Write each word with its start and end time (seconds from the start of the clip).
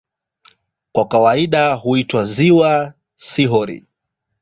Kwa 0.91 1.07
kawaida 1.07 1.73
huitwa 1.73 2.23
"ziwa", 2.23 2.93
si 3.15 3.45
"hori". 3.45 3.85